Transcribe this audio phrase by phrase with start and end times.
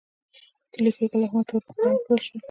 [0.71, 2.39] د ليک لیکل احمد ته ور پر غاړه کړل شول.